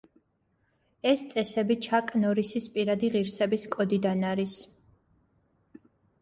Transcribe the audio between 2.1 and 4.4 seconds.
ნორისის პირადი ღირსების კოდიდან